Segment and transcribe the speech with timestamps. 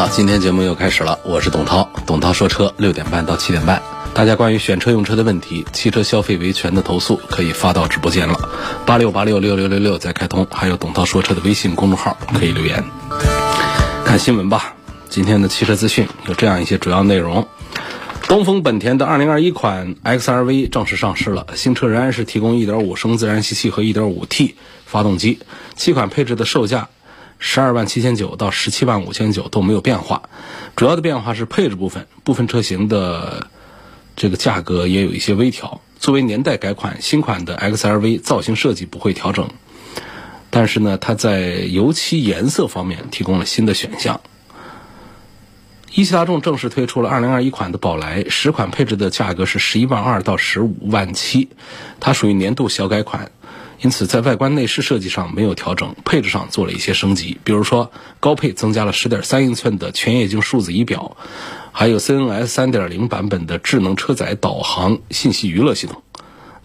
[0.00, 3.82] 好，今天节目又开始了，我是董涛，董涛说车，六点半到七点半，
[4.14, 8.34] 大家关于选车用车的问题、汽车消费维权的投诉，可以发到直播间了，
[8.86, 12.82] 八六八六六六六六在开通，还有董涛说车的微信公众号可以留言。
[14.02, 14.74] 看新闻吧，
[15.10, 17.46] 今天的汽车资讯有这样一些主要内容：
[18.26, 24.54] 东风本田的2021款 XRV 正式上市了，新车仍然是提供1.5升自然吸气和 1.5T
[24.86, 25.40] 发动机，
[25.76, 26.88] 七款配置的售价。
[27.42, 30.22] 十二万七千九到十七万五千九都没有变化，
[30.76, 33.48] 主要的变化是配置部分，部分车型的
[34.14, 35.80] 这个价格也有一些微调。
[35.98, 39.48] 作为年代改款，新款的 XRV 造型设计不会调整，
[40.50, 44.20] 但是呢，它在油漆颜色方面提供了新的选项。
[45.92, 51.48] 一汽大众正式推出了二零二一款的宝来，十款配置的价格是十一万二到十五万七，
[51.98, 53.32] 它属于年度小改款。
[53.82, 57.38] 因此，在外观内饰设计上没有调整，配置上做了一些升级。
[57.44, 61.16] 比如说，高配增加了十点三英寸的全液晶数字仪表，
[61.72, 66.02] 还有 CNS 三点零版本的智能车载导航信息娱乐系统。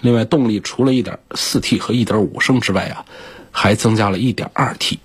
[0.02, 3.06] 另外，动力除了一点四 T 和一点五升之外啊，
[3.52, 5.00] 还增加了一点二 T。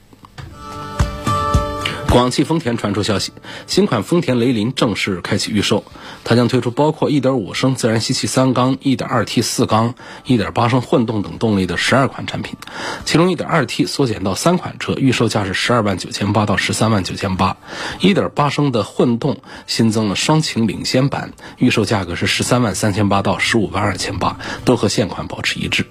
[2.11, 3.33] 广汽丰田传出消息，
[3.69, 5.85] 新款丰田雷凌正式开启预售。
[6.25, 9.95] 它将推出包括1.5升自然吸气三缸、1.2T 四缸、
[10.27, 12.57] 1.8升混动等动力的十二款产品，
[13.05, 17.57] 其中 1.2T 缩减到三款车，预售价是十二万九千八到十三万九千八
[18.01, 25.87] ；1.8升的混动新增了双擎领先版，预售价格是十三万三千八到十五万二千八，都和现款保持一致。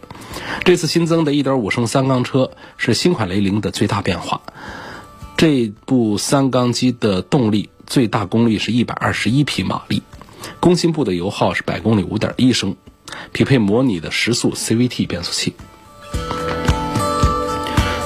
[0.65, 4.41] 这次新增的1.5升三缸车是新款雷凌的最大变化。
[5.39, 10.03] 这部三缸机的动力最大功率是一百二十一匹马力，
[10.59, 12.75] 工信部的油耗是百公里五点一升，
[13.31, 15.53] 匹配模拟的时速 CVT 变速器。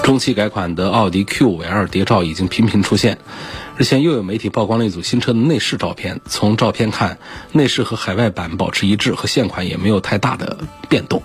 [0.03, 3.17] 中期改款的奥迪 Q5L 谍照已经频频出现，
[3.77, 6.21] 日前又有媒体曝光了一组新车的内饰照片。
[6.29, 7.17] 从照片看，
[7.51, 11.23] 内饰和海外版保持一致，和现款也没有太大的变动。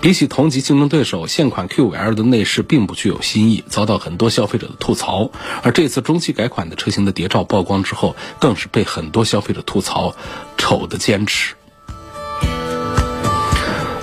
[0.00, 5.30] 比起同级竞争对手，现款 Q5L 的内饰并不具有新意，遭到很多消费者的吐槽。
[5.62, 10.14] 而这次中期改款的车型的谍照曝光之后，更是被很多消费者吐槽
[10.56, 11.54] 丑的坚持。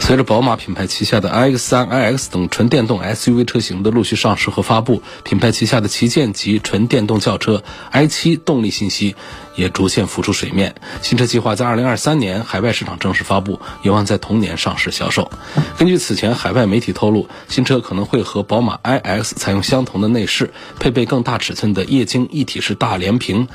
[0.07, 9.17] 随着宝马品牌旗下的 iX3、iX 等纯电动 SUV 车型的陆续上市和发布，品牌旗下的旗舰级纯电动轿车 i7 动力信息
[9.57, 10.75] 也逐渐浮出水面。
[11.01, 15.29] 新车计划在2023年海外市场正式发布，有望在同年上市销售。
[15.77, 23.49] 根据此前海外媒体透露，新车可能会和宝马 iX 采用相同的内饰，配备更大尺寸的液晶一体式大连屏，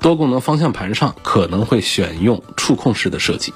[0.00, 3.54] 多功能方向盘上可能会选用触控式的设计。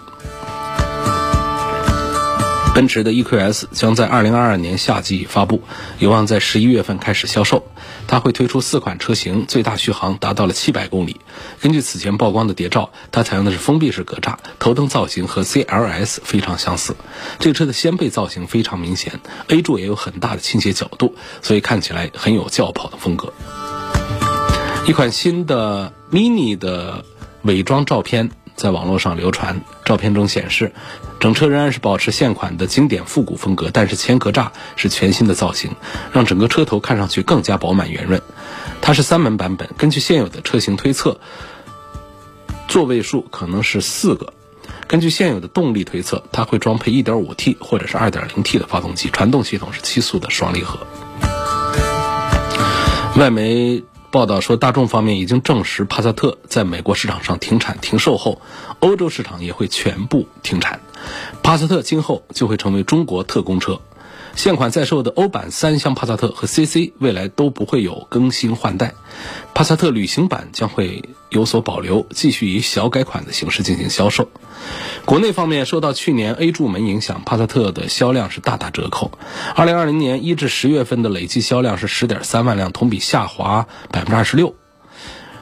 [2.78, 5.60] 奔驰的 EQS 将在二零二二年夏季发布，
[5.98, 7.66] 有望在十一月份开始销售。
[8.06, 11.20] 它会推出四款车型，最大续航达到了七百公里。
[11.60, 16.94] 根据此前曝光的谍照，它采用的是封闭式格栅，头灯造型和 CLS 非常相似。
[17.40, 19.18] 这个车的掀背造型非常明显
[19.48, 23.32] ，A 柱也有很大的倾斜角度，所以看起来很有轿跑的风格。
[24.86, 27.04] 一款新的 Mini 的
[27.42, 28.30] 伪装照片。
[28.58, 30.72] 在网络上流传，照片中显示，
[31.20, 35.76] 整车仍然是保持现款的经典复古风格，但是前格栅是全新的造型，
[36.12, 38.20] 让整个车头看上去更加饱满圆润。
[38.82, 41.20] 它是三门版本，根据现有的车型推测，
[42.66, 44.32] 座位数可能是四个。
[44.88, 50.80] 根据现有的动力推测，它会装配 1.5T 或者是 2.0T 的发动机，传动系统是七速的双离合。
[53.16, 53.84] 外媒。
[54.10, 58.40] 报道说，大众方面已经证实，帕萨特在美国市场上停产停售后，
[58.80, 60.80] 欧洲市场也会全部停产。
[61.42, 63.80] 帕萨特今后就会成为中国特供车。
[64.38, 68.94] 现款在售的欧版三厢帕萨特和 CC 未来都不会有更新换代，
[69.52, 74.30] 帕萨特旅行版将会有所保留，继续以小改款的形式进行销售。
[75.04, 79.10] 国内方面受到去年 A 柱门影响，帕萨特的销量是大打折扣。
[79.56, 84.54] 二零二零年一至十月份的累计销量是十点三万辆，同比下滑百分之二十六。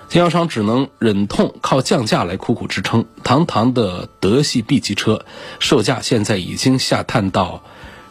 [0.09, 3.05] 经销商只能忍痛靠降价来苦苦支撑。
[3.23, 5.27] 堂堂的德系 B 级车，
[5.59, 7.63] 售价现在已经下探到。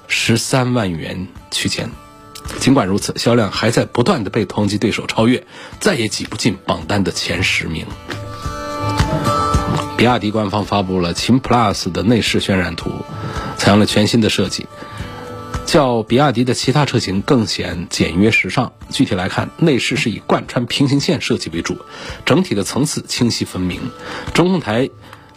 [0.08, 1.90] 十三万元区间，
[2.60, 5.46] 尽管如此，销量还在不断的被同级对手超越，
[5.80, 7.86] 再也挤不进榜单的前十名。
[9.98, 12.92] 比亚迪官方发布了秦 PLUS 的内饰渲染图，
[13.58, 14.68] 采用了全新的设计，
[15.66, 18.74] 较比亚迪的其他车型更显简约时尚。
[18.90, 21.78] 具体来看，内饰是以贯穿平行线设计为主，
[22.26, 23.80] 整体的层次清晰分明。
[24.34, 24.90] 中控台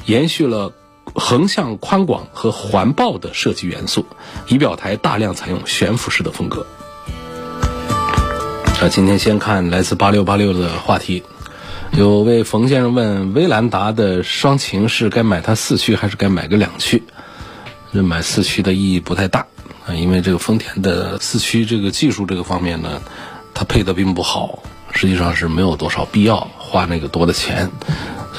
[0.07, 0.73] 延续了
[1.19, 4.07] 横向宽广和环抱的设计元素，
[4.47, 6.67] 仪表台大量采用悬浮式的风格。
[8.81, 11.23] 啊，今天先看来自八六八六的话题。
[11.93, 17.03] 有位冯先生问：威兰达的双擎是该买它四驱还是该买个两驱？
[17.93, 19.47] 这买四驱的意义不太大
[19.87, 23.01] 啊，因为这个丰田的四驱这个技术这个方面呢，
[23.55, 24.63] 它配的并不好，
[24.93, 27.71] 实际上是没有多少必要花那个多的钱，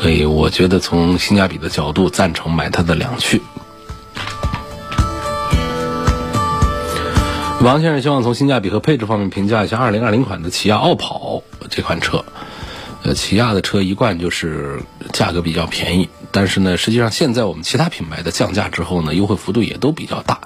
[0.01, 3.41] 所以我觉得从性价比的角度，赞成买它的两驱。
[7.61, 12.23] 王先生希望从性价比和配置方面评价一下2020款的起亚傲跑这款车。
[13.03, 14.81] 呃，起亚的车一贯就是
[15.13, 20.41] 价格比较便宜，但是呢，实际上现在我们其他品牌的降价之后呢，优惠幅度也都比较大，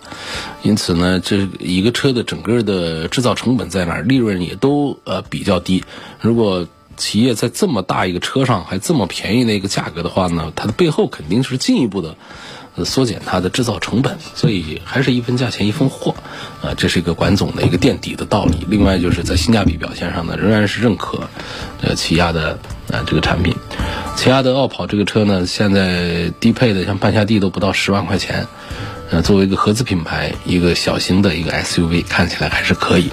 [0.62, 5.84] 因此呢，这一个车的整个的制造成本在哪儿，利润也都呃比较低。
[6.22, 6.68] 如果
[6.98, 12.16] 企业在这么大一个车上还这么便宜的一个价格的话呢，它的背后肯定是进一步的。
[12.86, 16.16] 缩减它的制造成本，所以还是一分价钱一分货，
[16.60, 18.66] 啊，这是一个管总的一个垫底的道理。
[18.68, 21.30] 另外就是在性价比表现上呢，仍然是认可，
[21.84, 22.58] 呃，起亚的
[22.92, 23.56] 啊这个产品。
[24.16, 28.48] 起亚的傲跑这个车呢，现在低配的像半夏地都不到十万块钱，
[29.12, 33.12] 呃，作为一个合资品牌，一个小型的一个 SUV，看起来还是可以。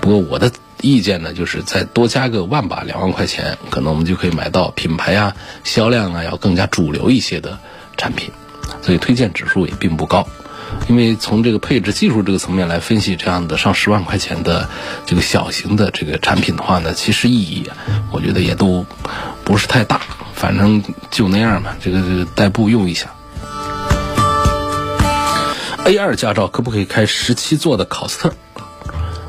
[0.00, 5.34] 不过我的意见呢，就是再多加个万把两万块钱，可能我们就可以买到品牌啊、
[5.64, 7.58] 销量啊要更加主流一些的
[7.96, 8.30] 产品。
[8.82, 10.26] 所以推荐指数也并不高，
[10.88, 14.68] 因为从这个配置技术这个层面来分析，这样的上十万块钱的
[15.06, 17.70] 这个小型的这个产品的话呢，其实意义
[18.10, 18.84] 我觉得也都
[19.44, 20.00] 不是太大，
[20.34, 23.08] 反正就那样嘛，这个这个代步用一下。
[25.84, 28.34] A 二驾照可不可以开十七座的考斯特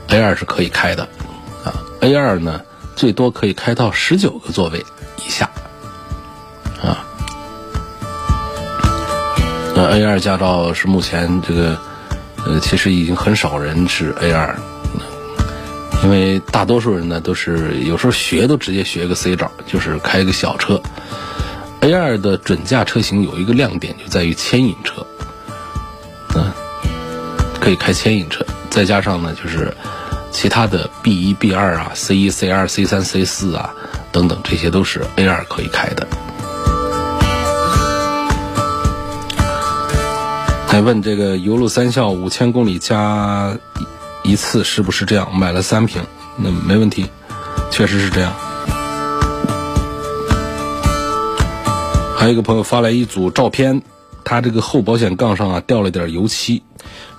[0.08, 1.10] ？A 二是可以开的，
[2.04, 2.62] ，A 二呢
[2.96, 4.86] 最多可以开到十九个座位
[5.26, 5.50] 以下。
[6.82, 7.06] 啊
[9.74, 11.78] 那 A 二驾照是目前这个，
[12.46, 14.56] 呃，其实已经很少人是 A 二，
[16.04, 20.80] 因为大多数人呢都是有时候学都直接学个 C 照，就是开个小车。
[21.80, 25.06] A 二的准驾车型有一个亮点就在于牵引车，
[26.36, 26.52] 嗯，
[27.60, 29.74] 可以开牵引车，再加上呢就是
[30.34, 33.74] 其他的 B 一、B 二啊、C 一、C 二、C 三、C 四啊
[34.12, 36.06] 等等，这些都是 A 二可以开的。
[40.68, 43.56] 还问这个油路三效五千公里加
[44.24, 45.38] 一次是不是这样？
[45.38, 46.02] 买了三瓶，
[46.36, 47.06] 那没问题，
[47.70, 48.34] 确实是这样。
[52.18, 53.84] 还有一个朋友发来一组照片，
[54.24, 56.64] 他这个后保险杠上啊掉了点油漆，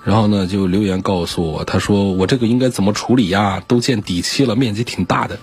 [0.02, 3.62] 然后呢就留言告诉我，他说我这个应该怎么处理呀？
[3.66, 5.38] 都见底漆了，面积挺大的。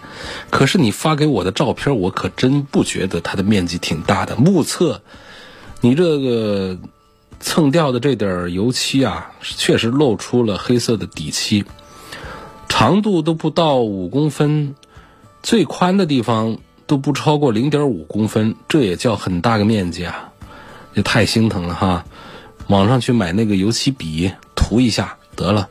[0.49, 4.35] 可是你发给我的照片，我可真不觉得它的面积挺大的。
[4.35, 5.01] 目测
[5.81, 6.77] 你这个。
[7.43, 11.65] 蹭掉的这点油漆啊，确实露出了黑色的底漆，
[12.69, 14.75] 长度都不到五公分，
[15.41, 20.30] 最宽的地方都不超过零点五公分，这也叫很大个面积啊，
[20.93, 22.05] 也太心疼了哈！
[22.67, 25.69] 网上去买那个油漆笔涂一下得了，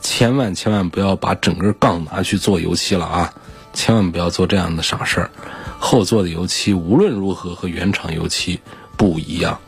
[0.00, 3.34] 千万千万不要把整根杠拿去做油漆了啊！
[3.72, 5.30] 千万不要做这样的傻事儿，
[5.78, 8.60] 后座的油漆无论如何和原厂油漆
[8.96, 9.60] 不一样。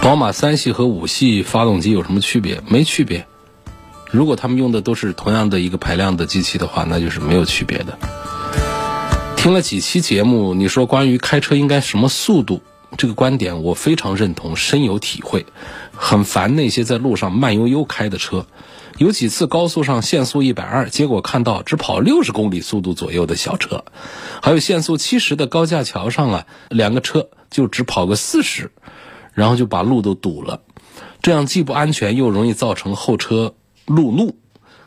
[0.00, 2.62] 宝马三系和五系发动机有什么区别？
[2.68, 3.26] 没区别。
[4.10, 7.98] 如果他们用的都是同样的一个排量的机器的话，那就是没有区别的。
[9.44, 12.62] 听了几期节目，你说关于开车应该什么速度
[12.96, 15.44] 这个观点，我非常认同，深有体会。
[15.92, 18.46] 很烦那些在路上慢悠悠开的车，
[18.96, 23.84] 有几次高速上限速一百二，结果看到只跑六十公里速度左右的小车，
[24.40, 28.70] 还有限速七十的高架桥上啊，两个车就只跑个四十。
[29.34, 30.62] 然后就把路都堵了，
[31.20, 34.36] 这样既不安全，又容易造成后车路怒，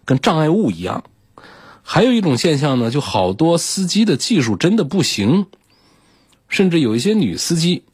[0.04, 1.04] 跟障碍物一样。
[1.90, 5.46] 还有一种现象呢，就好多司机的技术真的不行，
[6.50, 7.86] 甚至有一些女司机，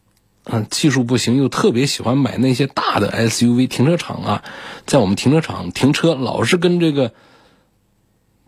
[0.45, 3.67] 啊，技术不行，又特别喜欢买那些大的 SUV。
[3.67, 4.43] 停车场啊，
[4.88, 7.13] 在我们停车场停车，老是跟这个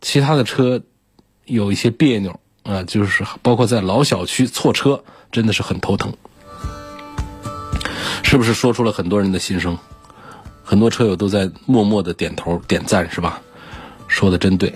[0.01, 0.81] 其他的车
[1.45, 6.11] 有一些别扭啊，就是包括在老小区错车，真的是很头疼。
[8.23, 9.77] 是不是说出了很多人的心声？
[10.63, 13.43] 很多车友都在默默的点头点赞，是吧？
[14.07, 14.73] 说的真对，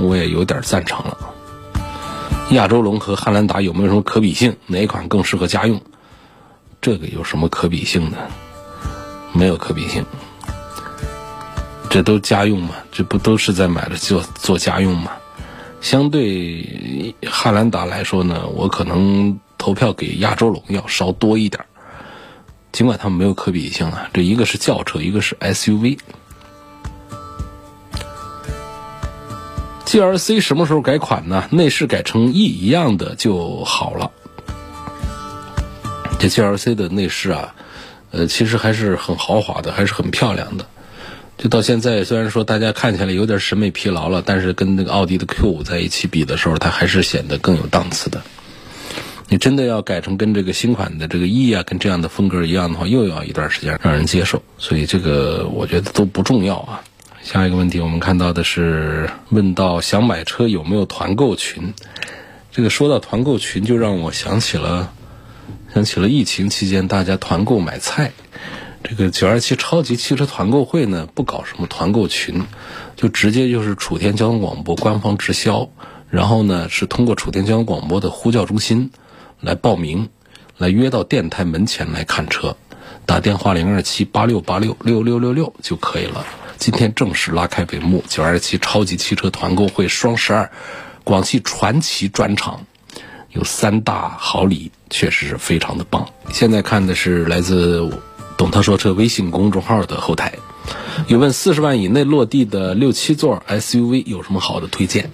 [0.00, 1.16] 我也有点赞成了。
[2.50, 4.56] 亚洲龙和汉兰达有没有什么可比性？
[4.66, 5.80] 哪款更适合家用？
[6.80, 8.16] 这个有什么可比性呢？
[9.32, 10.04] 没有可比性。
[11.88, 12.74] 这都家用嘛？
[12.90, 15.12] 这不都是在买了做做家用嘛？
[15.80, 21.64] 相对汉兰达来说呢，我可能投票给亚洲龙要稍多一点。
[22.72, 25.98] 尽管它们没有可比性啊，这一个是轿车，一个是 SUV。
[29.90, 31.48] G L C 什么时候改款呢？
[31.50, 34.12] 内饰改成 E 一样的就好了。
[36.20, 37.56] 这 G L C 的内饰啊，
[38.12, 40.64] 呃，其实还是很豪华的，还是很漂亮的。
[41.38, 48.22] 就到现在，虽然说大家看起来有点审美疲劳了，但是跟那个奥迪的 Q 五在一起比的时候，它还是显得更有档次的。
[49.28, 54.40] 你真的要改成跟这个新款的这个 E 啊，跟这样的风格一样的话，又要一段时间让人接受。
[54.56, 56.80] 所以这个我觉得都不重要啊。
[57.22, 61.74] 下一个问题，我们看到的是问到想买车有没有团购群？
[62.50, 64.92] 这个说到团购群，就让我想起了
[65.74, 68.12] 想起了疫情期间大家团购买菜。
[68.82, 72.42] 这个九二七超级汽车团购会呢，不搞什么团购群，
[72.96, 75.68] 就直接就是楚天交通广播官方直销，
[76.08, 78.90] 然后呢是通过楚天交通广播的呼叫中心。
[79.40, 80.08] 来报名，
[80.56, 82.56] 来约到电台门前来看车，
[83.06, 86.26] 打电话零二七八六八六六六六六就可以了。
[86.60, 90.50] 今天正式拉开帷幕，九二七超级汽车团购会双十二，
[91.04, 92.66] 广汽传祺专场
[93.30, 96.06] 有三大好礼，确实是非常的棒。
[96.30, 97.90] 现在看的是来自
[98.36, 100.34] 董涛说车微信公众号的后台，
[101.08, 105.10] 有问四十万以内落地的六七座 SUV 有什么好的推荐？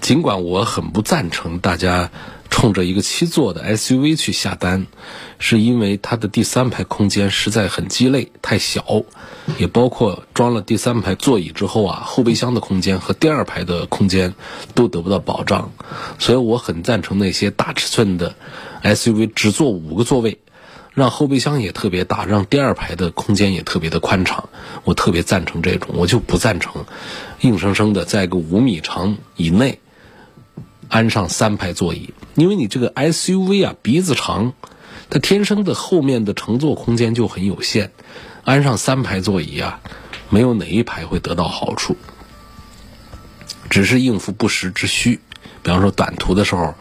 [0.00, 2.10] 尽管我很不赞成大家。
[2.50, 4.86] 冲着一个七座的 SUV 去下单，
[5.38, 9.04] 是因为它的第三排空间实在很鸡肋，太小，
[9.56, 14.34] 也包括装了第三排座椅之后啊，后备箱的空间和第二排的空间
[14.74, 15.72] 都得不到保障。
[16.18, 18.34] 所以我很赞成那些大尺寸的
[18.82, 20.38] SUV 只坐五个座位，
[20.92, 24.48] 让后备箱也特别大，让第二排的空间也特别的宽敞。
[24.84, 26.84] 我特别赞成这种，我就不赞成
[27.40, 29.78] 硬生生的在个五米长以内。
[30.88, 34.54] 安上三排座椅，因为你这个 SUV 啊鼻子长，
[35.10, 37.90] 它天生的后面的乘坐空间就很有限。
[38.44, 39.80] 安上三排座椅啊，
[40.30, 41.98] 没有哪一排会得到好处，
[43.68, 45.20] 只是应付不时之需。
[45.62, 46.72] 比方说短途的时候，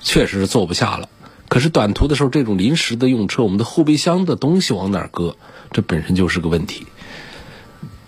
[0.00, 1.08] 确实是坐不下了。
[1.48, 5.36] 可是短途的时候，这种临时的用车，我们的后备箱的东西往哪搁，
[5.70, 6.88] 这本身就是个问题。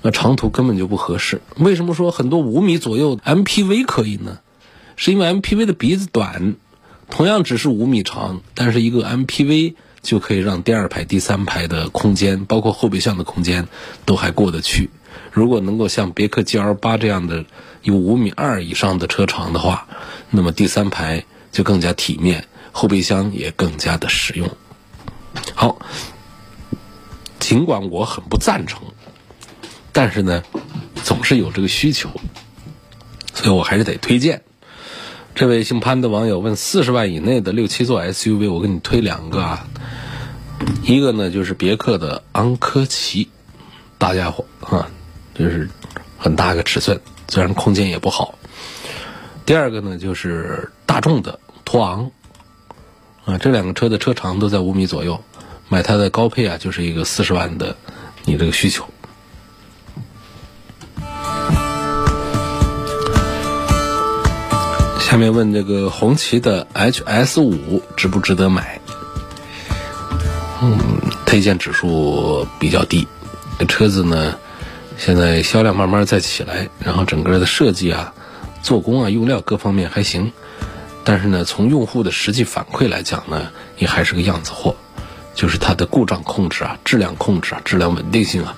[0.03, 1.41] 那长途根本就不合适。
[1.57, 4.41] 为什么说很多五米左右 MPV 可以呢？
[4.99, 6.57] 是因为 MPV 的鼻子短，
[7.09, 13.69] 同样只是五米长，但是一个 MPV 就可以让第二排、第三排的空间，包括后备箱的空间
[14.05, 14.91] 都还过得去。
[15.31, 17.45] 如果能够像别克 GL 八这样的
[17.83, 19.87] 有五米二以上的车长的话，
[20.31, 24.51] 那么第三排就更加体面，后备箱也更加的实用。
[25.55, 25.79] 好，
[27.39, 28.83] 尽管我很不赞成，
[29.93, 30.43] 但是呢，
[31.05, 32.11] 总是有这个需求，
[33.33, 34.43] 所以我还是得推荐。
[35.39, 39.69] 这位姓潘的网友问：四十万以内的六七座 SUV，我给你推两个啊。
[40.83, 43.29] 一个呢就是别克的昂科旗，
[43.99, 44.91] 大家伙啊，
[45.37, 45.71] 就是
[46.19, 48.37] 很大个尺寸，虽然空间也不好。
[49.47, 52.11] 第二个呢就是大众的途昂，
[53.25, 55.23] 啊，这两个车的车长都在五米左右，
[55.69, 57.77] 买它的高配啊就是一个四十万的
[58.25, 58.85] 你这个需求。
[65.19, 68.81] 下面问这个红旗的 HS 五值不值得买？
[70.63, 70.79] 嗯，
[71.27, 73.09] 推荐指数比较低。
[73.67, 74.37] 车子呢，
[74.97, 78.15] 现在销量慢慢在起来，然后整个的设计啊、
[78.63, 80.31] 做工啊、用料各方面还行。
[81.03, 84.77] 但是呢，从用户的实际反馈来讲呢，也还是个样子货，
[85.35, 88.55] 就是它的故障控制啊、质量控制啊、质量稳定性啊，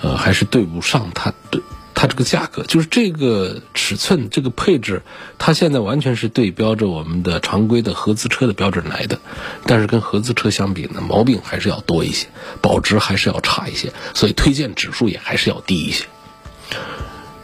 [0.00, 1.60] 呃，还是对不上它对。
[2.02, 5.02] 它这个价格就是这个尺寸、这个配置，
[5.38, 9.20] 它现在完全是对标着我们的常规的合资车的标准来的，
[9.66, 12.26] 但是跟合资车相比呢，毛病还是要多一些，
[12.60, 16.06] 保值还是要差一些，所以推荐指数也还是要低一些。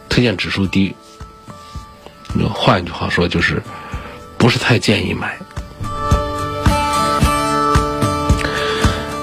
[0.09, 0.93] 推荐指数低，
[2.53, 3.63] 换一句话说就是，
[4.37, 5.39] 不是太建议买。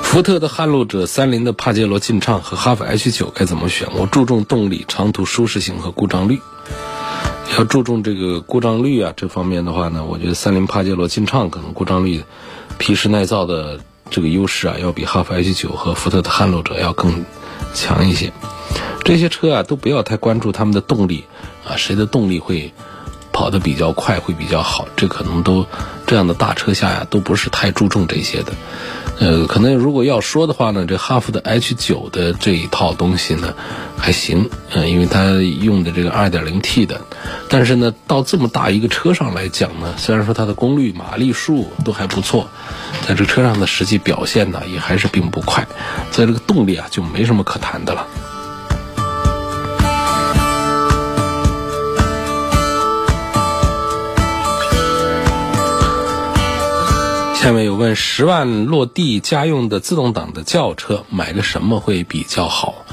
[0.07, 3.89] 福特的撼路者、三菱的帕杰罗劲畅和哈弗 H 九该怎么选？
[3.93, 6.41] 我注重动力、长途舒适性和故障率。
[7.59, 12.23] 要注重这个故障率啊，这方面的话呢，我觉得三菱帕杰罗劲畅可能故障率、
[12.79, 17.27] 皮实耐造的这个优势啊，要比哈弗 H 九和福特的撼路者要更
[17.75, 18.33] 强一些。
[19.05, 21.25] 这些车啊，都不要太关注他们的动力
[21.67, 22.73] 啊，谁的动力会
[23.33, 25.67] 跑得比较快，会比较好，这可能都
[26.07, 28.53] 这样的大车下呀，都不是太注重这些的。
[29.19, 33.55] 呃，可能如果要说的话呢，这哈弗的 H 九的这一套东西呢，
[33.97, 37.01] 还行，嗯，因为它用的这个 2.0T 的，
[37.49, 42.49] 但是呢，到这么大一个车上来讲呢，虽然说它的功率、马力数都还不错，
[43.09, 45.67] 在这车上的实际表现呢，也还是并不快，
[46.11, 48.07] 在这个动力啊，就没什么可谈的了。
[57.47, 62.85] 下面有问：十万落地家用的自动挡的轿车，买个什么会比较好？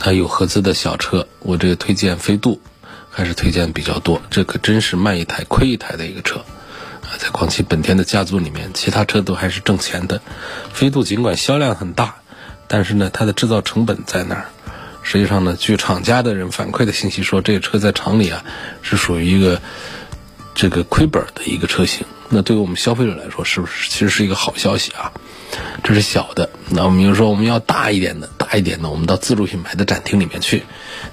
[0.00, 2.60] 它有合资的小车，我这个推荐飞度，
[3.08, 4.20] 还是推荐比较多。
[4.30, 6.44] 这可真是卖一台亏一台的一个车
[7.02, 7.14] 啊！
[7.18, 10.20] 在广汽本田的家族里面，其他车都还是挣钱的。
[10.72, 12.16] 飞度尽管销量很大，
[12.66, 14.46] 但是呢，它的制造成本在那儿。
[15.04, 18.42] 实际上呢，据厂家的人反馈的信息说，这个车在厂里啊，
[18.82, 19.62] 是属于一个
[20.56, 22.04] 这个亏本的一个车型。
[22.30, 25.12] 那对于我们消费者来说，是不是其实是一个好消息啊？
[25.84, 26.48] 这是小的。
[26.70, 30.62] 那我们比如说，我们要大一点的，大一点的，我们到自主品牌的展厅里面去。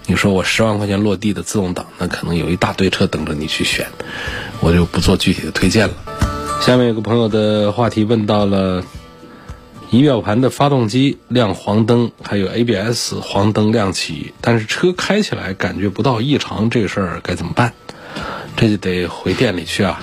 [0.07, 3.87] 你说我十万块钱落地的自动挡，那可能有一大堆车等着你去选，
[4.61, 5.93] 我就不做具体的推荐了。
[6.61, 8.83] 下面有个朋友的话题问到了
[9.89, 17.73] 仪表盘的发动机亮黄灯，还有 ABS 黄灯亮起，但是车开起来感觉不到异常，这个事儿该怎么办？
[18.55, 20.01] 这就得回店里去啊。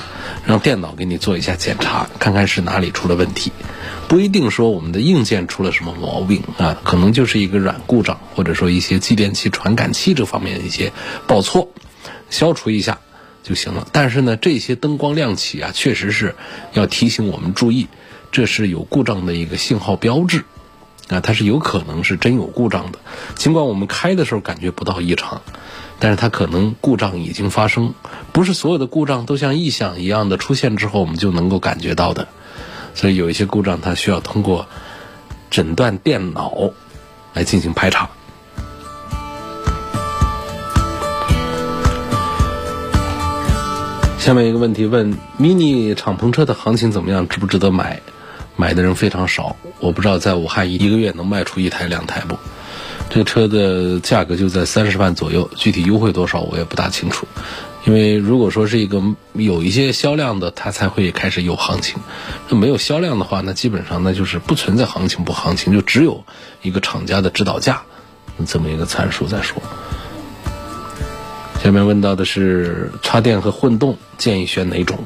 [0.49, 3.53] 让电脑给你做一下检查，看看是哪里出了问题，
[4.09, 10.91] 不一定说我们的硬件出了什么毛病啊，可能就是一个软故障，或者说一些继电器、传感器这方面的一些
[11.27, 11.69] 报错，
[12.31, 12.99] 消除一下
[13.43, 13.87] 就行了。
[13.93, 16.35] 但是呢，这些灯光亮起啊，确实是
[16.73, 17.87] 要提醒我们注意，
[18.33, 20.47] 这是有故障的一个信号标志
[21.09, 22.99] 啊，它是有可能是真有故障的，
[23.35, 25.43] 尽管我们开的时候感觉不到异常。
[26.01, 27.93] 但是它可能故障已经发生，
[28.31, 32.29] 不是所有的故障都像异响一样的出现之后我们就能够感觉到的，
[32.95, 34.69] 所以有一些故障它需要通过
[35.51, 36.71] 诊断电脑
[37.35, 38.11] 来进行排查。
[44.19, 47.27] 下面一个问题问：mini 敞篷车的行情怎么样？
[47.27, 48.03] 值不值得买？
[48.61, 52.37] 买的人非常少，我不知道在武汉一个月能卖出一台两台不？
[53.09, 57.25] 这个车的价格就在三十万左右，具体优惠多少我也不大清楚。
[57.87, 59.01] 因为如果说是一个
[59.35, 61.97] 有一些销量的，它才会开始有行情；
[62.49, 66.25] 那没有销量的话，那基本上那就是不存在行情不行情，就只有
[66.63, 67.81] 一个厂家的指导价
[68.45, 69.63] 这么一个参数再说。
[71.63, 74.99] 下面问到的是插电和混动，建议选哪种？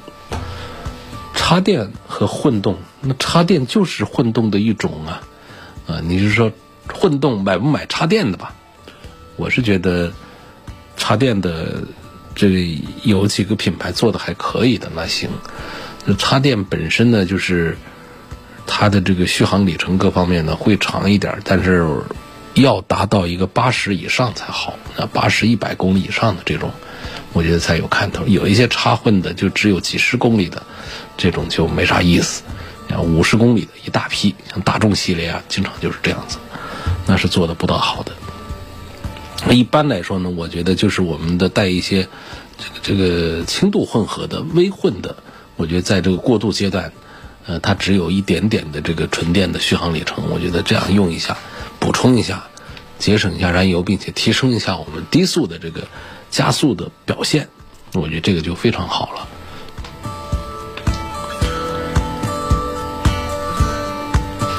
[1.43, 5.23] 插电和混动，那插电就是混动的一种啊，
[5.89, 6.53] 啊，你是说？
[6.95, 8.55] 混动买不买插电的吧？
[9.37, 10.13] 我是觉得
[10.97, 11.83] 插电的
[12.37, 15.31] 这有几个品牌做的还可以的，那行。
[16.05, 17.77] 那插电本身呢，就是
[18.65, 21.85] 它的这个续航里程各方面呢会长一点，但是
[22.55, 24.79] 要达到一个八十以上才好。
[24.97, 26.71] 那八十一百公里以上的这种，
[27.33, 28.27] 我觉得才有看头。
[28.27, 30.63] 有一些插混的就只有几十公里的，
[31.17, 32.43] 这种就没啥意思。
[32.89, 36.39] 像五十公里的一大批，像大众系列啊，经常就是这样子。
[37.07, 38.13] 那是做的不大好的。
[39.51, 42.07] 一般来说呢，我觉得就是我们的带一些
[42.59, 45.17] 这个这个轻度混合的微混的，
[45.57, 46.93] 我觉得在这个过渡阶段，
[47.47, 51.37] 呃，它只有一点点的这个纯电的续航里程，我觉得这样用一下，
[51.81, 52.45] 补充一下，
[52.99, 55.89] 节省一下燃油，并且提升一下我们低速的这个
[56.33, 57.47] 加速的表现，
[57.93, 59.29] 我觉得这个就非常好了。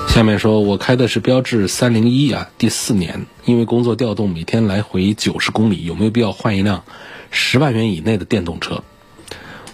[0.07, 6.83] 下面说，我开的是标致三零一啊，第四年，因为工作调动，每天来回九十公里，有没有必要换一辆
[7.31, 8.83] 十万元以内的电动车？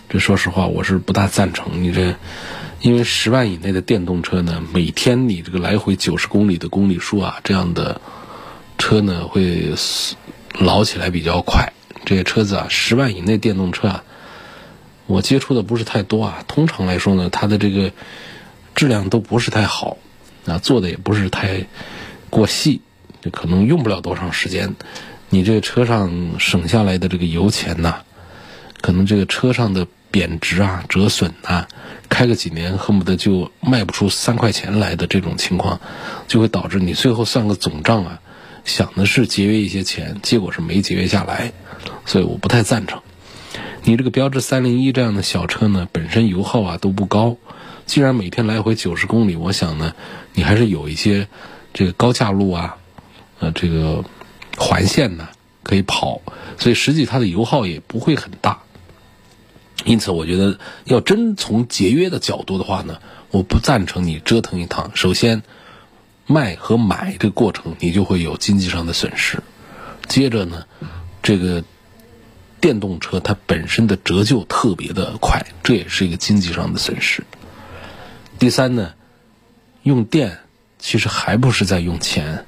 [0.08, 1.84] 这说实话，我是不大赞成。
[1.84, 2.16] 你这，
[2.80, 8.00] 因为十万以内的电动车呢，每天你这个来回九十公里的公里数啊，这样的
[8.78, 9.74] 车呢会
[10.58, 11.74] 老起来比较快。
[12.06, 14.04] 这些车子啊，十万以内电动车啊，
[15.08, 16.44] 我接触的不是太多啊。
[16.48, 17.92] 通常来说呢，它的这个
[18.76, 19.98] 质量都不是太好。
[20.46, 21.66] 啊，做的也不是太
[22.30, 22.82] 过细，
[23.22, 24.74] 就可能用不了多长时间。
[25.30, 28.02] 你这个车上省下来的这个油钱呐，
[28.82, 31.68] 可能这个车上的贬值啊、折损啊，
[32.08, 35.80] 开个几年恨不得就卖不出三块钱来的这种情况，
[36.28, 38.20] 就会导致你最后算个总账啊，
[38.66, 41.52] 想的是节约一些钱，结果是没节约下来。
[42.06, 43.02] 所以我不太赞成。
[43.84, 47.38] 你这个标致三零一这样的小车呢，本身油耗啊都不高。
[47.86, 49.96] 既然每天来回九十公里，我想呢，
[50.34, 51.28] 你还是有一些
[51.74, 52.78] 这个高架路啊，
[53.40, 54.04] 呃，这个
[54.58, 55.30] 环线呢
[55.64, 56.22] 可以跑，
[56.58, 58.60] 所以实际它的油耗也不会很大。
[59.86, 63.00] 因此，我觉得要真从节约的角度的话呢，
[63.32, 64.92] 我不赞成你折腾一趟。
[64.94, 65.42] 首先，
[66.32, 69.42] 卖和买这个过程你就会有经济上的损失。
[70.08, 70.66] 接着呢，
[71.24, 71.64] 这个
[72.62, 77.24] 电动车它本身的折旧特别的快，这也是一个经济上的损失。
[78.38, 78.94] 第三呢，
[79.82, 80.38] 用电
[80.78, 82.46] 其实还不是在用钱，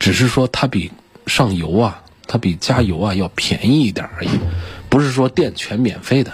[0.00, 0.90] 只是说它比
[1.28, 4.30] 上油啊，它比加油啊要便宜一点而已，
[4.88, 6.32] 不是说电全免费的。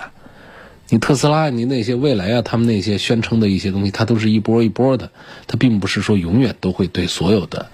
[0.92, 5.12] 你特斯拉，你那些未来啊，他们那些宣称的一些东西，它都是一波一波的，
[5.46, 7.70] 它并不是说永远都会对所有的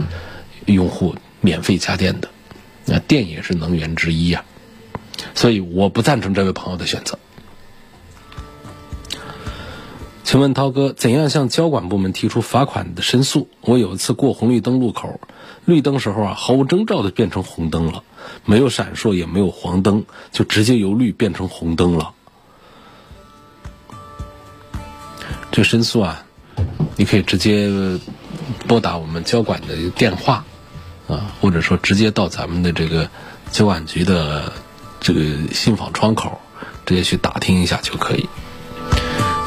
[0.67, 2.29] 用户免费加电的。
[2.85, 4.45] 那电也是能源之一呀，
[5.35, 7.19] 所以我不赞成这位朋友的选择。
[10.23, 13.49] 请问涛哥，怎样向交管部门提出罚款的申诉？
[13.63, 15.21] 我有一次过红绿灯路口，
[15.65, 18.03] 绿灯时候啊，毫无征兆的变成红灯了，
[18.45, 22.13] 没有闪烁，也没有黄灯，就直接由绿变成红灯了。
[25.57, 26.23] 这申诉啊，
[26.97, 27.71] 你可以直接
[28.69, 30.45] 拨打我们交管的电话
[31.09, 33.09] 啊，或者说直接到咱们的这个
[33.51, 34.53] 交管局的
[35.01, 35.23] 这个
[35.55, 36.39] 信访窗口，
[36.85, 38.29] 直接去打听一下就可以。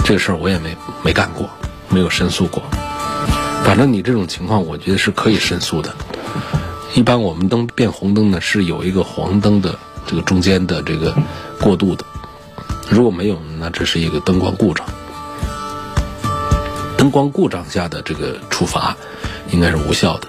[0.03, 1.47] 这个事儿我也没没干过，
[1.89, 2.63] 没有申诉过。
[3.63, 5.93] 反正你这种情况，我觉得是可以申诉的。
[6.95, 11.15] 一般我们灯变红灯呢，是有一个黄灯的这个中间的这个
[11.61, 12.03] 过渡的。
[12.89, 14.83] 如果没有，那这是一个灯光故障。
[16.99, 18.93] 灯光故障下的这个处罚，
[19.53, 20.27] 应该是无效的。